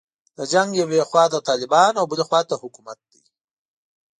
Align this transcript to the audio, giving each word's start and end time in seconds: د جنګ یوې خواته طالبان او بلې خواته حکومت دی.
د 0.37 0.39
جنګ 0.51 0.69
یوې 0.81 0.99
خواته 1.09 1.39
طالبان 1.49 1.93
او 1.99 2.05
بلې 2.11 2.23
خواته 2.29 2.55
حکومت 2.63 2.99
دی. 3.11 3.21